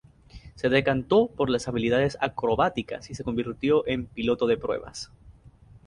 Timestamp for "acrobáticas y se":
2.21-3.23